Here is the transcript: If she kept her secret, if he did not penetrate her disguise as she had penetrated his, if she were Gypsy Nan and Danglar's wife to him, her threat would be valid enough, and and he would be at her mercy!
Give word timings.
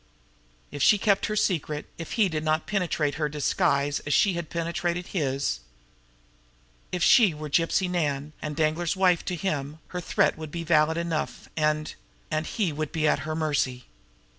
If 0.71 0.81
she 0.81 0.97
kept 0.97 1.27
her 1.27 1.35
secret, 1.35 1.85
if 1.99 2.13
he 2.13 2.27
did 2.27 2.43
not 2.43 2.65
penetrate 2.65 3.13
her 3.21 3.29
disguise 3.29 3.99
as 3.99 4.15
she 4.15 4.33
had 4.33 4.49
penetrated 4.49 5.09
his, 5.09 5.59
if 6.91 7.03
she 7.03 7.35
were 7.35 7.51
Gypsy 7.51 7.87
Nan 7.87 8.33
and 8.41 8.55
Danglar's 8.55 8.95
wife 8.97 9.23
to 9.25 9.35
him, 9.35 9.77
her 9.89 10.01
threat 10.01 10.39
would 10.39 10.49
be 10.49 10.63
valid 10.63 10.97
enough, 10.97 11.49
and 11.55 11.93
and 12.31 12.47
he 12.47 12.73
would 12.73 12.91
be 12.91 13.07
at 13.07 13.19
her 13.29 13.35
mercy! 13.35 13.85